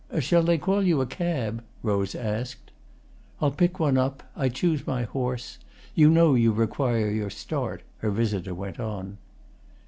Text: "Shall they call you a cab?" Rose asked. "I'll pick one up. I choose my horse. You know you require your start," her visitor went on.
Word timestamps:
"Shall 0.19 0.41
they 0.41 0.57
call 0.57 0.81
you 0.81 0.99
a 0.99 1.05
cab?" 1.05 1.63
Rose 1.83 2.15
asked. 2.15 2.71
"I'll 3.39 3.51
pick 3.51 3.79
one 3.79 3.99
up. 3.99 4.23
I 4.35 4.49
choose 4.49 4.87
my 4.87 5.03
horse. 5.03 5.59
You 5.93 6.09
know 6.09 6.33
you 6.33 6.51
require 6.51 7.11
your 7.11 7.29
start," 7.29 7.83
her 7.99 8.09
visitor 8.09 8.55
went 8.55 8.79
on. 8.79 9.19